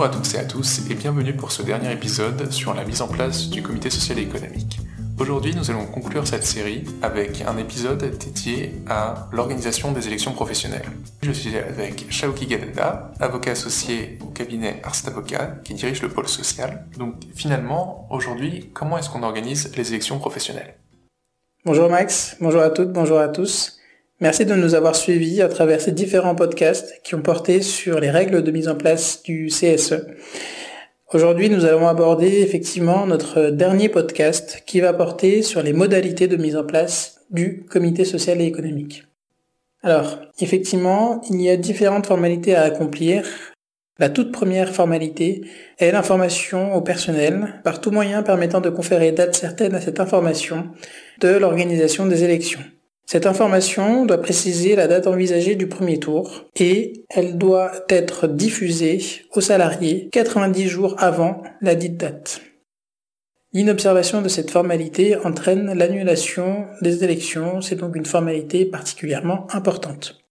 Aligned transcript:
Bonjour 0.00 0.14
à 0.14 0.16
toutes 0.16 0.34
et 0.34 0.38
à 0.38 0.44
tous 0.44 0.80
et 0.88 0.94
bienvenue 0.94 1.36
pour 1.36 1.52
ce 1.52 1.62
dernier 1.62 1.92
épisode 1.92 2.50
sur 2.50 2.72
la 2.72 2.86
mise 2.86 3.02
en 3.02 3.06
place 3.06 3.50
du 3.50 3.62
comité 3.62 3.90
social 3.90 4.18
et 4.18 4.22
économique. 4.22 4.80
Aujourd'hui, 5.18 5.54
nous 5.54 5.70
allons 5.70 5.84
conclure 5.84 6.26
cette 6.26 6.44
série 6.44 6.84
avec 7.02 7.42
un 7.42 7.58
épisode 7.58 8.02
dédié 8.16 8.80
à 8.88 9.28
l'organisation 9.30 9.92
des 9.92 10.06
élections 10.06 10.32
professionnelles. 10.32 10.86
Je 11.20 11.30
suis 11.32 11.54
avec 11.54 12.10
Shaoki 12.10 12.46
Gadada, 12.46 13.12
avocat 13.20 13.50
associé 13.50 14.18
au 14.22 14.28
cabinet 14.28 14.80
Arst 14.84 15.06
Avocat 15.06 15.56
qui 15.64 15.74
dirige 15.74 16.00
le 16.00 16.08
pôle 16.08 16.28
social. 16.28 16.86
Donc 16.96 17.16
finalement, 17.34 18.08
aujourd'hui, 18.08 18.70
comment 18.72 18.96
est-ce 18.96 19.10
qu'on 19.10 19.22
organise 19.22 19.70
les 19.76 19.90
élections 19.90 20.18
professionnelles? 20.18 20.76
Bonjour 21.66 21.90
Max, 21.90 22.38
bonjour 22.40 22.62
à 22.62 22.70
toutes, 22.70 22.90
bonjour 22.90 23.18
à 23.18 23.28
tous. 23.28 23.79
Merci 24.22 24.44
de 24.44 24.54
nous 24.54 24.74
avoir 24.74 24.96
suivis 24.96 25.40
à 25.40 25.48
travers 25.48 25.80
ces 25.80 25.92
différents 25.92 26.34
podcasts 26.34 27.00
qui 27.02 27.14
ont 27.14 27.22
porté 27.22 27.62
sur 27.62 28.00
les 28.00 28.10
règles 28.10 28.42
de 28.42 28.50
mise 28.50 28.68
en 28.68 28.74
place 28.74 29.22
du 29.22 29.46
CSE. 29.46 29.94
Aujourd'hui, 31.14 31.48
nous 31.48 31.64
allons 31.64 31.88
aborder 31.88 32.42
effectivement 32.42 33.06
notre 33.06 33.48
dernier 33.48 33.88
podcast 33.88 34.62
qui 34.66 34.80
va 34.80 34.92
porter 34.92 35.40
sur 35.40 35.62
les 35.62 35.72
modalités 35.72 36.28
de 36.28 36.36
mise 36.36 36.54
en 36.54 36.64
place 36.64 37.22
du 37.30 37.64
comité 37.64 38.04
social 38.04 38.42
et 38.42 38.44
économique. 38.44 39.04
Alors, 39.82 40.18
effectivement, 40.38 41.22
il 41.30 41.40
y 41.40 41.48
a 41.48 41.56
différentes 41.56 42.06
formalités 42.06 42.54
à 42.54 42.64
accomplir. 42.64 43.24
La 43.98 44.10
toute 44.10 44.32
première 44.32 44.74
formalité 44.74 45.46
est 45.78 45.92
l'information 45.92 46.74
au 46.74 46.82
personnel 46.82 47.62
par 47.64 47.80
tout 47.80 47.90
moyen 47.90 48.22
permettant 48.22 48.60
de 48.60 48.68
conférer 48.68 49.12
date 49.12 49.34
certaine 49.34 49.74
à 49.74 49.80
cette 49.80 49.98
information 49.98 50.68
de 51.20 51.28
l'organisation 51.28 52.04
des 52.04 52.22
élections. 52.22 52.60
Cette 53.12 53.26
information 53.26 54.06
doit 54.06 54.18
préciser 54.18 54.76
la 54.76 54.86
date 54.86 55.08
envisagée 55.08 55.56
du 55.56 55.66
premier 55.66 55.98
tour 55.98 56.44
et 56.54 57.04
elle 57.08 57.38
doit 57.38 57.72
être 57.88 58.28
diffusée 58.28 59.02
aux 59.34 59.40
salariés 59.40 60.08
90 60.12 60.68
jours 60.68 60.94
avant 60.96 61.42
la 61.60 61.74
dite 61.74 61.96
date. 61.96 62.40
L'inobservation 63.52 64.22
de 64.22 64.28
cette 64.28 64.52
formalité 64.52 65.16
entraîne 65.16 65.76
l'annulation 65.76 66.66
des 66.82 67.02
élections, 67.02 67.60
c'est 67.60 67.74
donc 67.74 67.96
une 67.96 68.06
formalité 68.06 68.64
particulièrement 68.64 69.48
importante. 69.50 70.22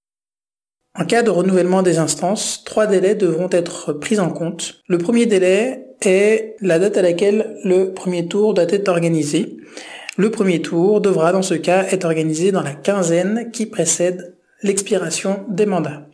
En 0.98 1.03
cas 1.03 1.22
de 1.22 1.31
renouvellement 1.31 1.81
des 1.81 1.98
instances, 1.98 2.64
trois 2.64 2.88
délais 2.88 3.16
devront 3.16 3.50
être 3.52 3.92
pris 3.92 4.22
en 4.22 4.30
compte. 4.30 4.84
Le 4.88 5.00
premier 5.00 5.25
délai 5.25 5.86
est 6.02 6.56
la 6.62 6.80
date 6.80 6.96
à 6.96 7.02
laquelle 7.02 7.58
le 7.66 7.92
premier 7.94 8.30
tour 8.30 8.53
doit 8.53 8.64
être 8.70 8.88
organisé. 8.88 9.58
Le 10.20 10.31
premier 10.31 10.62
tour 10.62 11.00
devra 11.00 11.31
dans 11.31 11.42
ce 11.42 11.53
cas 11.53 11.86
être 11.92 12.03
organisé 12.03 12.52
dans 12.52 12.62
la 12.62 12.73
quinzaine 12.73 13.52
qui 13.53 13.66
précède 13.66 14.36
l'expiration 14.62 15.45
des 15.48 15.66
mandats. 15.66 16.09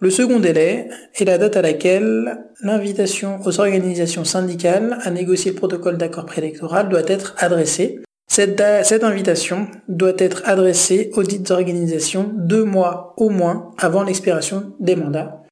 Le 0.00 0.10
second 0.10 0.38
délai 0.38 0.90
est 1.14 1.24
la 1.24 1.38
date 1.38 1.56
à 1.56 1.62
laquelle 1.62 2.44
l'invitation 2.60 3.40
aux 3.46 3.58
organisations 3.58 4.24
syndicales 4.24 4.98
à 5.02 5.10
négocier 5.10 5.52
le 5.52 5.56
protocole 5.56 5.96
d'accord 5.96 6.26
préélectoral 6.26 6.90
doit 6.90 7.08
être 7.08 7.34
adressée. 7.38 8.02
Cette, 8.28 8.60
invitation 9.02 9.68
doit 9.88 10.12
être 10.18 10.42
adressée 10.44 11.10
aux 11.14 11.22
dites 11.22 11.50
organisations 11.50 12.30
deux 12.34 12.64
mois 12.64 13.14
au 13.16 13.30
moins 13.30 13.70
avant 13.78 14.02
l'expiration 14.02 14.74
des 14.78 14.94
mandats. 14.94 15.45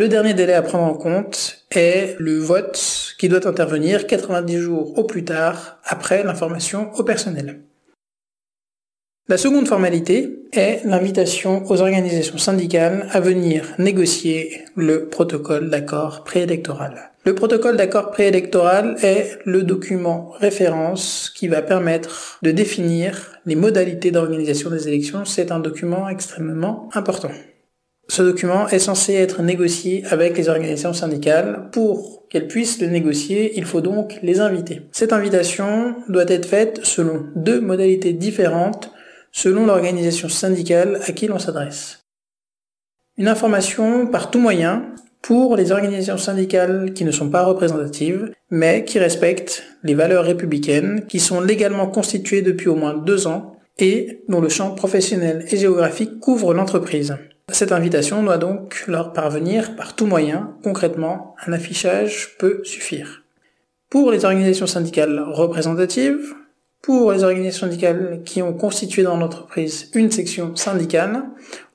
Le 0.00 0.08
dernier 0.08 0.32
délai 0.32 0.54
à 0.54 0.62
prendre 0.62 0.84
en 0.84 0.94
compte 0.94 1.66
est 1.72 2.16
le 2.18 2.38
vote 2.38 3.14
qui 3.18 3.28
doit 3.28 3.46
intervenir 3.46 4.06
90 4.06 4.56
jours 4.56 4.98
au 4.98 5.04
plus 5.04 5.26
tard 5.26 5.78
après 5.84 6.24
l'information 6.24 6.90
au 6.94 7.04
personnel. 7.04 7.60
La 9.28 9.36
seconde 9.36 9.68
formalité 9.68 10.46
est 10.54 10.80
l'invitation 10.86 11.66
aux 11.70 11.82
organisations 11.82 12.38
syndicales 12.38 13.08
à 13.10 13.20
venir 13.20 13.74
négocier 13.78 14.64
le 14.74 15.10
protocole 15.10 15.68
d'accord 15.68 16.24
préélectoral. 16.24 17.12
Le 17.26 17.34
protocole 17.34 17.76
d'accord 17.76 18.10
préélectoral 18.10 18.96
est 19.02 19.38
le 19.44 19.64
document 19.64 20.30
référence 20.38 21.30
qui 21.36 21.46
va 21.46 21.60
permettre 21.60 22.38
de 22.40 22.52
définir 22.52 23.38
les 23.44 23.54
modalités 23.54 24.12
d'organisation 24.12 24.70
des 24.70 24.88
élections. 24.88 25.26
C'est 25.26 25.52
un 25.52 25.60
document 25.60 26.08
extrêmement 26.08 26.88
important. 26.94 27.32
Ce 28.10 28.22
document 28.22 28.66
est 28.66 28.80
censé 28.80 29.14
être 29.14 29.40
négocié 29.40 30.02
avec 30.10 30.36
les 30.36 30.48
organisations 30.48 30.92
syndicales. 30.92 31.68
Pour 31.70 32.26
qu'elles 32.28 32.48
puissent 32.48 32.80
le 32.80 32.88
négocier, 32.88 33.52
il 33.56 33.64
faut 33.64 33.80
donc 33.80 34.18
les 34.24 34.40
inviter. 34.40 34.82
Cette 34.90 35.12
invitation 35.12 35.94
doit 36.08 36.24
être 36.26 36.46
faite 36.46 36.80
selon 36.82 37.26
deux 37.36 37.60
modalités 37.60 38.12
différentes 38.12 38.90
selon 39.30 39.64
l'organisation 39.64 40.28
syndicale 40.28 40.98
à 41.06 41.12
qui 41.12 41.28
l'on 41.28 41.38
s'adresse. 41.38 42.00
Une 43.16 43.28
information 43.28 44.08
par 44.08 44.32
tout 44.32 44.40
moyen 44.40 44.92
pour 45.22 45.54
les 45.54 45.70
organisations 45.70 46.18
syndicales 46.18 46.92
qui 46.94 47.04
ne 47.04 47.12
sont 47.12 47.30
pas 47.30 47.44
représentatives, 47.44 48.32
mais 48.50 48.84
qui 48.84 48.98
respectent 48.98 49.62
les 49.84 49.94
valeurs 49.94 50.24
républicaines, 50.24 51.06
qui 51.06 51.20
sont 51.20 51.40
légalement 51.40 51.86
constituées 51.86 52.42
depuis 52.42 52.70
au 52.70 52.74
moins 52.74 52.94
deux 52.94 53.28
ans 53.28 53.54
et 53.78 54.24
dont 54.28 54.40
le 54.40 54.48
champ 54.48 54.74
professionnel 54.74 55.44
et 55.48 55.56
géographique 55.56 56.18
couvre 56.18 56.54
l'entreprise. 56.54 57.14
Cette 57.52 57.72
invitation 57.72 58.22
doit 58.22 58.38
donc 58.38 58.84
leur 58.86 59.12
parvenir 59.12 59.76
par 59.76 59.94
tout 59.94 60.06
moyen. 60.06 60.56
Concrètement, 60.62 61.34
un 61.46 61.52
affichage 61.52 62.36
peut 62.38 62.60
suffire. 62.64 63.22
Pour 63.88 64.12
les 64.12 64.24
organisations 64.24 64.66
syndicales 64.66 65.20
représentatives, 65.20 66.34
pour 66.80 67.12
les 67.12 67.24
organisations 67.24 67.66
syndicales 67.66 68.22
qui 68.24 68.40
ont 68.40 68.54
constitué 68.54 69.02
dans 69.02 69.16
l'entreprise 69.16 69.90
une 69.94 70.10
section 70.10 70.54
syndicale, 70.56 71.24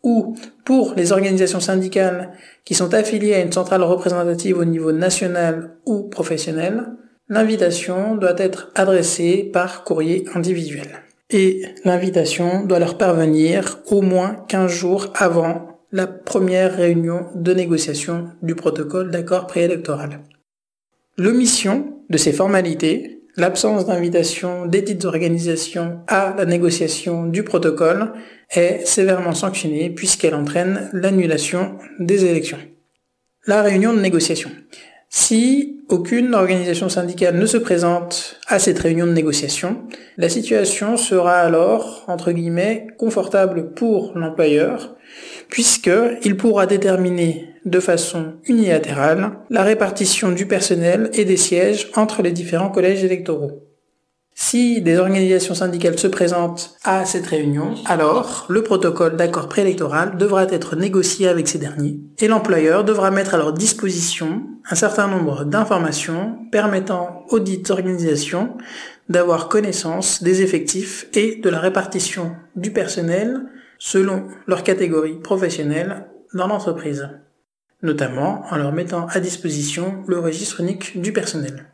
ou 0.01 0.35
pour 0.63 0.93
les 0.95 1.11
organisations 1.11 1.59
syndicales 1.59 2.31
qui 2.63 2.73
sont 2.73 2.93
affiliées 2.93 3.35
à 3.35 3.41
une 3.41 3.51
centrale 3.51 3.83
représentative 3.83 4.57
au 4.57 4.65
niveau 4.65 4.91
national 4.91 5.75
ou 5.85 6.03
professionnel, 6.03 6.85
l'invitation 7.27 8.15
doit 8.15 8.35
être 8.37 8.71
adressée 8.75 9.49
par 9.51 9.83
courrier 9.83 10.25
individuel 10.33 11.04
et 11.29 11.63
l'invitation 11.83 12.65
doit 12.65 12.79
leur 12.79 12.97
parvenir 12.97 13.79
au 13.87 14.01
moins 14.01 14.45
15 14.47 14.71
jours 14.71 15.07
avant 15.15 15.79
la 15.91 16.07
première 16.07 16.75
réunion 16.75 17.27
de 17.35 17.53
négociation 17.53 18.29
du 18.41 18.55
protocole 18.55 19.11
d'accord 19.11 19.47
préélectoral. 19.47 20.21
L'omission 21.17 22.01
de 22.09 22.17
ces 22.17 22.33
formalités, 22.33 23.21
l'absence 23.37 23.85
d'invitation 23.85 24.65
des 24.65 24.81
dites 24.81 25.05
organisations 25.05 26.01
à 26.07 26.35
la 26.37 26.45
négociation 26.45 27.25
du 27.25 27.43
protocole 27.43 28.13
est 28.51 28.85
sévèrement 28.85 29.33
sanctionnée 29.33 29.89
puisqu'elle 29.89 30.35
entraîne 30.35 30.89
l'annulation 30.93 31.77
des 31.99 32.25
élections. 32.25 32.59
La 33.47 33.61
réunion 33.61 33.93
de 33.93 34.01
négociation. 34.01 34.51
Si 35.17 35.79
aucune 35.87 36.35
organisation 36.35 36.89
syndicale 36.89 37.37
ne 37.37 37.45
se 37.45 37.55
présente 37.55 38.37
à 38.47 38.59
cette 38.59 38.79
réunion 38.79 39.07
de 39.07 39.13
négociation, 39.13 39.83
la 40.17 40.27
situation 40.27 40.97
sera 40.97 41.35
alors, 41.35 42.03
entre 42.07 42.33
guillemets, 42.33 42.87
confortable 42.97 43.71
pour 43.71 44.11
l'employeur, 44.15 44.97
puisqu'il 45.47 46.35
pourra 46.35 46.65
déterminer 46.65 47.47
de 47.63 47.79
façon 47.79 48.33
unilatérale 48.43 49.31
la 49.49 49.63
répartition 49.63 50.33
du 50.33 50.47
personnel 50.47 51.09
et 51.13 51.23
des 51.23 51.37
sièges 51.37 51.91
entre 51.95 52.21
les 52.21 52.33
différents 52.33 52.69
collèges 52.69 53.05
électoraux. 53.05 53.63
Si 54.33 54.81
des 54.81 54.97
organisations 54.97 55.55
syndicales 55.55 55.97
se 55.97 56.07
présentent 56.07 56.75
à 56.83 57.05
cette 57.05 57.27
réunion, 57.27 57.75
alors 57.85 58.47
le 58.49 58.63
protocole 58.63 59.15
d'accord 59.15 59.47
préélectoral 59.47 60.17
devra 60.17 60.43
être 60.43 60.75
négocié 60.75 61.29
avec 61.29 61.47
ces 61.47 61.57
derniers 61.57 62.01
et 62.19 62.27
l'employeur 62.27 62.83
devra 62.83 63.11
mettre 63.11 63.35
à 63.35 63.37
leur 63.37 63.53
disposition 63.53 64.41
un 64.69 64.75
certain 64.75 65.07
nombre 65.07 65.45
d'informations 65.45 66.39
permettant 66.51 67.25
aux 67.29 67.39
dites 67.39 67.69
organisations 67.69 68.57
d'avoir 69.09 69.47
connaissance 69.47 70.23
des 70.23 70.41
effectifs 70.41 71.07
et 71.13 71.35
de 71.35 71.49
la 71.49 71.59
répartition 71.59 72.35
du 72.55 72.71
personnel 72.71 73.41
selon 73.77 74.27
leur 74.47 74.63
catégorie 74.63 75.19
professionnelle 75.19 76.07
dans 76.33 76.47
l'entreprise, 76.47 77.09
notamment 77.83 78.45
en 78.49 78.57
leur 78.57 78.71
mettant 78.71 79.05
à 79.07 79.19
disposition 79.19 80.03
le 80.07 80.19
registre 80.19 80.61
unique 80.61 80.99
du 80.99 81.13
personnel. 81.13 81.71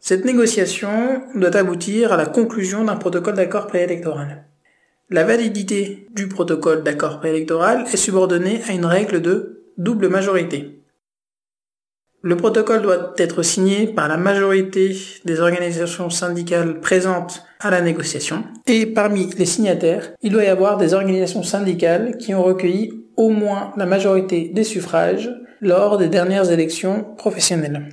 Cette 0.00 0.24
négociation 0.24 1.22
doit 1.34 1.56
aboutir 1.56 2.12
à 2.12 2.16
la 2.16 2.26
conclusion 2.26 2.84
d'un 2.84 2.96
protocole 2.96 3.34
d'accord 3.34 3.66
préélectoral. 3.66 4.44
La 5.10 5.24
validité 5.24 6.06
du 6.14 6.28
protocole 6.28 6.82
d'accord 6.82 7.18
préélectoral 7.18 7.86
est 7.92 7.96
subordonnée 7.96 8.60
à 8.68 8.72
une 8.72 8.84
règle 8.84 9.22
de 9.22 9.62
double 9.78 10.08
majorité. 10.08 10.77
Le 12.20 12.36
protocole 12.36 12.82
doit 12.82 13.14
être 13.16 13.44
signé 13.44 13.86
par 13.86 14.08
la 14.08 14.16
majorité 14.16 14.96
des 15.24 15.38
organisations 15.38 16.10
syndicales 16.10 16.80
présentes 16.80 17.44
à 17.60 17.70
la 17.70 17.80
négociation 17.80 18.42
et 18.66 18.86
parmi 18.86 19.30
les 19.38 19.46
signataires, 19.46 20.10
il 20.22 20.32
doit 20.32 20.42
y 20.42 20.48
avoir 20.48 20.78
des 20.78 20.94
organisations 20.94 21.44
syndicales 21.44 22.16
qui 22.16 22.34
ont 22.34 22.42
recueilli 22.42 22.90
au 23.16 23.30
moins 23.30 23.72
la 23.76 23.86
majorité 23.86 24.48
des 24.48 24.64
suffrages 24.64 25.30
lors 25.60 25.96
des 25.96 26.08
dernières 26.08 26.50
élections 26.50 27.04
professionnelles. 27.16 27.88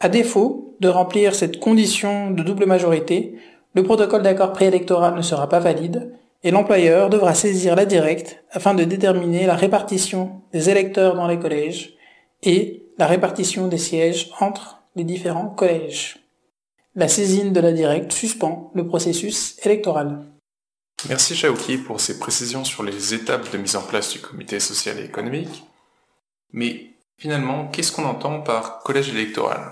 À 0.00 0.08
défaut 0.08 0.76
de 0.80 0.88
remplir 0.88 1.36
cette 1.36 1.60
condition 1.60 2.32
de 2.32 2.42
double 2.42 2.66
majorité, 2.66 3.36
le 3.74 3.84
protocole 3.84 4.22
d'accord 4.22 4.52
préélectoral 4.52 5.14
ne 5.14 5.22
sera 5.22 5.48
pas 5.48 5.60
valide 5.60 6.10
et 6.42 6.50
l'employeur 6.50 7.10
devra 7.10 7.34
saisir 7.34 7.76
la 7.76 7.86
directe 7.86 8.42
afin 8.50 8.74
de 8.74 8.82
déterminer 8.82 9.46
la 9.46 9.54
répartition 9.54 10.40
des 10.52 10.68
électeurs 10.68 11.14
dans 11.14 11.28
les 11.28 11.38
collèges 11.38 11.94
et 12.42 12.86
la 13.00 13.06
répartition 13.06 13.66
des 13.66 13.78
sièges 13.78 14.30
entre 14.40 14.82
les 14.94 15.04
différents 15.04 15.48
collèges. 15.48 16.18
La 16.94 17.08
saisine 17.08 17.54
de 17.54 17.60
la 17.60 17.72
directe 17.72 18.12
suspend 18.12 18.70
le 18.74 18.86
processus 18.86 19.56
électoral. 19.64 20.26
Merci 21.08 21.34
Shaoki 21.34 21.78
pour 21.78 21.98
ces 21.98 22.18
précisions 22.18 22.62
sur 22.62 22.82
les 22.82 23.14
étapes 23.14 23.50
de 23.52 23.56
mise 23.56 23.74
en 23.74 23.80
place 23.80 24.12
du 24.12 24.18
comité 24.18 24.60
social 24.60 24.98
et 25.00 25.04
économique. 25.04 25.64
Mais 26.52 26.90
finalement, 27.16 27.68
qu'est-ce 27.68 27.90
qu'on 27.90 28.04
entend 28.04 28.42
par 28.42 28.80
collège 28.80 29.08
électoral? 29.08 29.70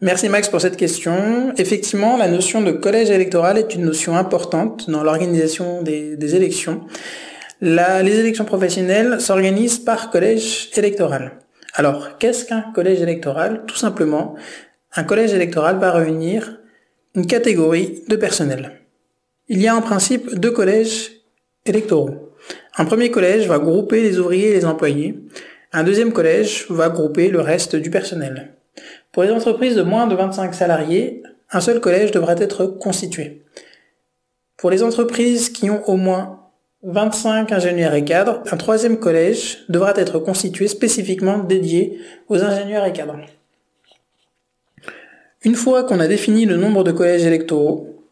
Merci 0.00 0.30
Max 0.30 0.48
pour 0.48 0.62
cette 0.62 0.78
question. 0.78 1.52
Effectivement, 1.58 2.16
la 2.16 2.28
notion 2.28 2.62
de 2.62 2.72
collège 2.72 3.10
électoral 3.10 3.58
est 3.58 3.74
une 3.74 3.84
notion 3.84 4.16
importante 4.16 4.88
dans 4.88 5.04
l'organisation 5.04 5.82
des, 5.82 6.34
élections. 6.34 6.86
les 7.60 8.18
élections 8.18 8.46
professionnelles 8.46 9.20
s'organisent 9.20 9.78
par 9.78 10.10
collège 10.10 10.70
électoral. 10.74 11.45
Alors, 11.78 12.16
qu'est-ce 12.16 12.46
qu'un 12.46 12.62
collège 12.74 13.02
électoral? 13.02 13.64
Tout 13.66 13.76
simplement, 13.76 14.34
un 14.94 15.04
collège 15.04 15.34
électoral 15.34 15.78
va 15.78 15.92
réunir 15.92 16.58
une 17.14 17.26
catégorie 17.26 18.02
de 18.08 18.16
personnel. 18.16 18.80
Il 19.48 19.60
y 19.60 19.68
a 19.68 19.76
en 19.76 19.82
principe 19.82 20.34
deux 20.36 20.52
collèges 20.52 21.10
électoraux. 21.66 22.32
Un 22.78 22.86
premier 22.86 23.10
collège 23.10 23.46
va 23.46 23.58
grouper 23.58 24.00
les 24.00 24.18
ouvriers 24.18 24.48
et 24.48 24.54
les 24.54 24.64
employés. 24.64 25.20
Un 25.74 25.84
deuxième 25.84 26.14
collège 26.14 26.64
va 26.70 26.88
grouper 26.88 27.28
le 27.28 27.40
reste 27.42 27.76
du 27.76 27.90
personnel. 27.90 28.54
Pour 29.12 29.24
les 29.24 29.30
entreprises 29.30 29.76
de 29.76 29.82
moins 29.82 30.06
de 30.06 30.14
25 30.14 30.54
salariés, 30.54 31.22
un 31.50 31.60
seul 31.60 31.80
collège 31.82 32.10
devrait 32.10 32.36
être 32.38 32.64
constitué. 32.64 33.44
Pour 34.56 34.70
les 34.70 34.82
entreprises 34.82 35.50
qui 35.50 35.68
ont 35.68 35.86
au 35.86 35.96
moins 35.96 36.45
25 36.88 37.50
ingénieurs 37.50 37.94
et 37.94 38.04
cadres, 38.04 38.42
un 38.52 38.56
troisième 38.56 39.00
collège 39.00 39.64
devra 39.68 39.92
être 39.96 40.20
constitué 40.20 40.68
spécifiquement 40.68 41.38
dédié 41.38 41.98
aux 42.28 42.40
ingénieurs 42.44 42.84
et 42.84 42.92
cadres. 42.92 43.18
Une 45.42 45.56
fois 45.56 45.82
qu'on 45.82 45.98
a 45.98 46.06
défini 46.06 46.46
le 46.46 46.56
nombre 46.56 46.84
de 46.84 46.92
collèges 46.92 47.26
électoraux, 47.26 48.04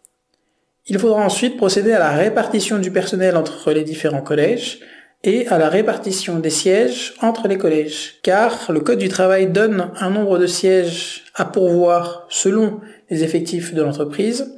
il 0.87 0.99
faudra 0.99 1.25
ensuite 1.25 1.57
procéder 1.57 1.93
à 1.93 2.01
la 2.01 2.11
répartition 2.11 2.79
du 2.81 2.91
personnel 2.91 3.37
entre 3.37 3.71
les 3.71 3.85
différents 3.85 4.23
collèges 4.23 4.81
et 5.23 5.47
à 5.47 5.57
la 5.57 5.69
répartition 5.69 6.41
des 6.41 6.51
sièges 6.51 7.15
entre 7.23 7.47
les 7.47 7.57
collèges. 7.57 8.17
Car 8.25 8.73
le 8.73 8.81
Code 8.81 8.99
du 8.99 9.09
travail 9.09 9.47
donne 9.47 9.93
un 10.01 10.11
nombre 10.11 10.37
de 10.37 10.49
sièges 10.49 11.23
à 11.37 11.45
pourvoir 11.45 12.27
selon 12.29 12.81
les 13.09 13.23
effectifs 13.23 13.73
de 13.73 13.83
l'entreprise, 13.83 14.53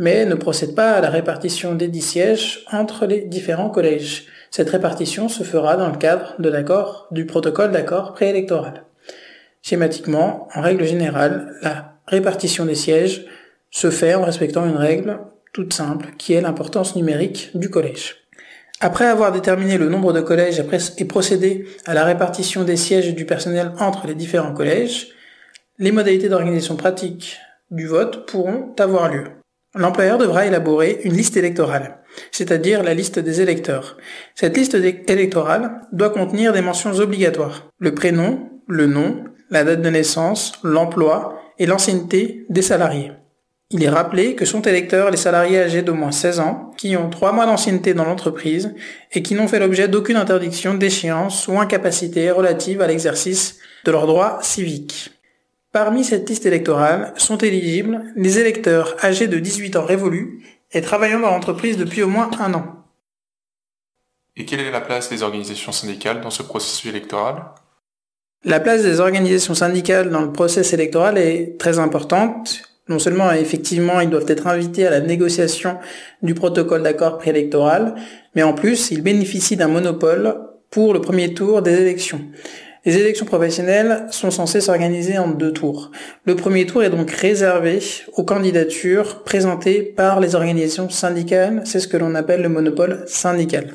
mais 0.00 0.24
ne 0.24 0.34
procède 0.34 0.74
pas 0.74 0.92
à 0.92 1.00
la 1.02 1.10
répartition 1.10 1.74
des 1.74 1.86
dix 1.86 2.00
sièges 2.00 2.64
entre 2.72 3.04
les 3.04 3.20
différents 3.20 3.68
collèges. 3.68 4.24
Cette 4.50 4.70
répartition 4.70 5.28
se 5.28 5.42
fera 5.42 5.76
dans 5.76 5.90
le 5.90 5.98
cadre 5.98 6.34
de 6.38 6.48
l'accord, 6.48 7.06
du 7.10 7.26
protocole 7.26 7.70
d'accord 7.70 8.14
préélectoral. 8.14 8.84
Schématiquement, 9.60 10.48
en 10.54 10.62
règle 10.62 10.86
générale, 10.86 11.52
la 11.60 11.92
répartition 12.06 12.64
des 12.64 12.74
sièges 12.74 13.26
se 13.70 13.90
fait 13.90 14.14
en 14.14 14.24
respectant 14.24 14.64
une 14.64 14.78
règle 14.78 15.18
toute 15.52 15.74
simple, 15.74 16.06
qui 16.16 16.32
est 16.32 16.40
l'importance 16.40 16.96
numérique 16.96 17.50
du 17.54 17.68
collège. 17.68 18.16
Après 18.80 19.04
avoir 19.04 19.32
déterminé 19.32 19.76
le 19.76 19.90
nombre 19.90 20.14
de 20.14 20.22
collèges 20.22 20.62
et 20.96 21.04
procédé 21.04 21.66
à 21.84 21.92
la 21.92 22.04
répartition 22.04 22.64
des 22.64 22.76
sièges 22.76 23.14
du 23.14 23.26
personnel 23.26 23.72
entre 23.78 24.06
les 24.06 24.14
différents 24.14 24.54
collèges, 24.54 25.08
les 25.78 25.92
modalités 25.92 26.30
d'organisation 26.30 26.76
pratique 26.76 27.38
du 27.70 27.86
vote 27.86 28.24
pourront 28.26 28.74
avoir 28.78 29.12
lieu. 29.12 29.24
L'employeur 29.76 30.18
devra 30.18 30.46
élaborer 30.46 31.00
une 31.04 31.14
liste 31.14 31.36
électorale, 31.36 31.98
c'est-à-dire 32.32 32.82
la 32.82 32.92
liste 32.92 33.20
des 33.20 33.40
électeurs. 33.40 33.96
Cette 34.34 34.56
liste 34.56 34.74
électorale 34.74 35.82
doit 35.92 36.10
contenir 36.10 36.52
des 36.52 36.60
mentions 36.60 36.94
obligatoires. 36.98 37.68
Le 37.78 37.94
prénom, 37.94 38.50
le 38.66 38.86
nom, 38.86 39.22
la 39.48 39.62
date 39.62 39.82
de 39.82 39.90
naissance, 39.90 40.54
l'emploi 40.64 41.40
et 41.60 41.66
l'ancienneté 41.66 42.46
des 42.48 42.62
salariés. 42.62 43.12
Il 43.70 43.84
est 43.84 43.88
rappelé 43.88 44.34
que 44.34 44.44
sont 44.44 44.62
électeurs 44.62 45.12
les 45.12 45.16
salariés 45.16 45.60
âgés 45.60 45.82
d'au 45.82 45.94
moins 45.94 46.10
16 46.10 46.40
ans, 46.40 46.72
qui 46.76 46.96
ont 46.96 47.08
3 47.08 47.30
mois 47.30 47.46
d'ancienneté 47.46 47.94
dans 47.94 48.04
l'entreprise 48.04 48.74
et 49.12 49.22
qui 49.22 49.34
n'ont 49.34 49.46
fait 49.46 49.60
l'objet 49.60 49.86
d'aucune 49.86 50.16
interdiction 50.16 50.74
d'échéance 50.74 51.46
ou 51.46 51.60
incapacité 51.60 52.32
relative 52.32 52.80
à 52.80 52.88
l'exercice 52.88 53.58
de 53.84 53.92
leurs 53.92 54.08
droits 54.08 54.40
civiques. 54.42 55.12
Parmi 55.72 56.04
cette 56.04 56.28
liste 56.28 56.46
électorale 56.46 57.12
sont 57.16 57.38
éligibles 57.38 58.02
les 58.16 58.38
électeurs 58.38 58.96
âgés 59.04 59.28
de 59.28 59.38
18 59.38 59.76
ans 59.76 59.84
révolus 59.84 60.42
et 60.72 60.80
travaillant 60.80 61.20
dans 61.20 61.30
l'entreprise 61.30 61.76
depuis 61.76 62.02
au 62.02 62.08
moins 62.08 62.30
un 62.40 62.54
an. 62.54 62.84
Et 64.36 64.44
quelle 64.44 64.60
est 64.60 64.70
la 64.70 64.80
place 64.80 65.10
des 65.10 65.22
organisations 65.22 65.72
syndicales 65.72 66.20
dans 66.20 66.30
ce 66.30 66.42
processus 66.42 66.90
électoral? 66.90 67.44
La 68.44 68.58
place 68.58 68.82
des 68.82 69.00
organisations 69.00 69.54
syndicales 69.54 70.10
dans 70.10 70.22
le 70.22 70.32
processus 70.32 70.72
électoral 70.72 71.18
est 71.18 71.58
très 71.58 71.78
importante 71.78 72.62
non 72.90 72.98
seulement, 72.98 73.30
effectivement, 73.30 74.00
ils 74.00 74.10
doivent 74.10 74.28
être 74.28 74.48
invités 74.48 74.84
à 74.84 74.90
la 74.90 75.00
négociation 75.00 75.78
du 76.22 76.34
protocole 76.34 76.82
d'accord 76.82 77.18
préélectoral, 77.18 77.94
mais 78.34 78.42
en 78.42 78.52
plus, 78.52 78.90
ils 78.90 79.00
bénéficient 79.00 79.56
d'un 79.56 79.68
monopole 79.68 80.34
pour 80.70 80.92
le 80.92 81.00
premier 81.00 81.32
tour 81.32 81.62
des 81.62 81.80
élections. 81.80 82.20
Les 82.86 82.96
élections 82.96 83.26
professionnelles 83.26 84.06
sont 84.10 84.30
censées 84.30 84.62
s'organiser 84.62 85.18
en 85.18 85.28
deux 85.28 85.52
tours. 85.52 85.90
Le 86.24 86.34
premier 86.34 86.64
tour 86.64 86.82
est 86.82 86.88
donc 86.88 87.10
réservé 87.10 87.80
aux 88.14 88.24
candidatures 88.24 89.22
présentées 89.22 89.82
par 89.82 90.18
les 90.18 90.34
organisations 90.34 90.88
syndicales, 90.88 91.60
c'est 91.66 91.80
ce 91.80 91.88
que 91.88 91.98
l'on 91.98 92.14
appelle 92.14 92.40
le 92.40 92.48
monopole 92.48 93.04
syndical. 93.06 93.74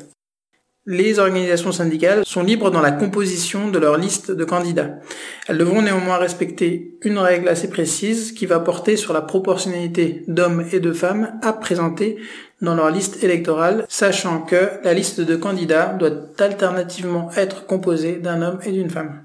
Les 0.88 1.18
organisations 1.18 1.72
syndicales 1.72 2.24
sont 2.24 2.44
libres 2.44 2.70
dans 2.70 2.80
la 2.80 2.92
composition 2.92 3.70
de 3.70 3.78
leur 3.80 3.96
liste 3.96 4.30
de 4.30 4.44
candidats. 4.44 5.00
Elles 5.48 5.58
devront 5.58 5.82
néanmoins 5.82 6.16
respecter 6.16 6.96
une 7.02 7.18
règle 7.18 7.48
assez 7.48 7.68
précise 7.68 8.30
qui 8.30 8.46
va 8.46 8.60
porter 8.60 8.96
sur 8.96 9.12
la 9.12 9.20
proportionnalité 9.20 10.22
d'hommes 10.28 10.64
et 10.72 10.78
de 10.78 10.92
femmes 10.92 11.38
à 11.42 11.52
présenter 11.52 12.18
dans 12.60 12.74
leur 12.74 12.90
liste 12.90 13.22
électorale, 13.22 13.84
sachant 13.88 14.40
que 14.40 14.70
la 14.82 14.94
liste 14.94 15.20
de 15.20 15.36
candidats 15.36 15.94
doit 15.98 16.12
alternativement 16.38 17.30
être 17.36 17.66
composée 17.66 18.16
d'un 18.16 18.42
homme 18.42 18.58
et 18.64 18.72
d'une 18.72 18.90
femme. 18.90 19.22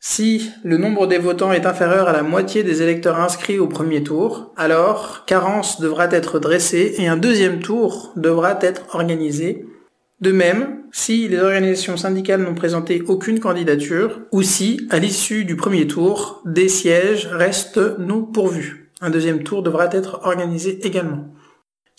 Si 0.00 0.50
le 0.62 0.76
nombre 0.76 1.06
des 1.06 1.16
votants 1.16 1.52
est 1.52 1.64
inférieur 1.64 2.08
à 2.08 2.12
la 2.12 2.22
moitié 2.22 2.62
des 2.62 2.82
électeurs 2.82 3.18
inscrits 3.18 3.58
au 3.58 3.68
premier 3.68 4.02
tour, 4.02 4.52
alors 4.56 5.24
carence 5.24 5.80
devra 5.80 6.08
être 6.10 6.38
dressée 6.38 6.96
et 6.98 7.08
un 7.08 7.16
deuxième 7.16 7.60
tour 7.60 8.12
devra 8.14 8.58
être 8.60 8.94
organisé 8.94 9.64
de 10.20 10.32
même, 10.32 10.84
si 10.92 11.28
les 11.28 11.38
organisations 11.38 11.96
syndicales 11.96 12.42
n'ont 12.42 12.54
présenté 12.54 13.02
aucune 13.08 13.40
candidature, 13.40 14.20
ou 14.32 14.42
si, 14.42 14.86
à 14.90 14.98
l'issue 14.98 15.44
du 15.44 15.56
premier 15.56 15.86
tour, 15.86 16.40
des 16.46 16.68
sièges 16.68 17.26
restent 17.26 17.98
non 17.98 18.22
pourvus. 18.22 18.90
Un 19.00 19.10
deuxième 19.10 19.42
tour 19.42 19.62
devra 19.62 19.86
être 19.92 20.20
organisé 20.22 20.86
également. 20.86 21.26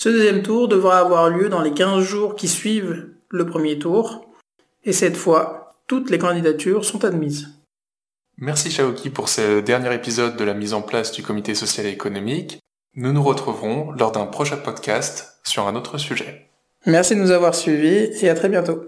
Ce 0.06 0.12
deuxième 0.12 0.44
tour 0.44 0.68
devra 0.68 1.00
avoir 1.00 1.32
lieu 1.32 1.50
dans 1.50 1.64
les 1.64 1.74
15 1.74 2.04
jours 2.04 2.36
qui 2.36 2.48
suivent 2.48 3.08
le 3.32 3.46
premier 3.48 3.80
tour, 3.80 4.30
et 4.84 4.94
cette 4.94 5.18
fois, 5.18 5.74
toutes 5.88 6.12
les 6.12 6.20
candidatures 6.20 6.86
sont 6.86 7.04
admises. 7.06 7.48
Merci 8.38 8.70
Shaoki 8.70 9.10
pour 9.10 9.30
ce 9.30 9.62
dernier 9.62 9.92
épisode 9.96 10.38
de 10.38 10.44
la 10.44 10.54
mise 10.54 10.76
en 10.76 10.84
place 10.84 11.12
du 11.12 11.24
comité 11.24 11.56
social 11.56 11.88
et 11.88 11.90
économique. 11.90 12.60
Nous 12.94 13.14
nous 13.14 13.24
retrouverons 13.24 13.94
lors 13.94 14.12
d'un 14.12 14.28
prochain 14.28 14.58
podcast 14.58 15.40
sur 15.44 15.68
un 15.68 15.76
autre 15.76 15.98
sujet. 15.98 16.52
Merci 16.86 17.16
de 17.16 17.22
nous 17.22 17.32
avoir 17.32 17.56
suivis 17.56 18.24
et 18.24 18.30
à 18.30 18.36
très 18.36 18.50
bientôt. 18.50 18.86